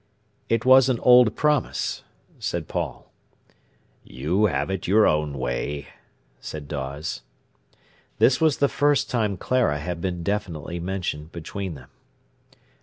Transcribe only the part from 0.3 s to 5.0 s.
"It was an old promise," said Paul. "You have it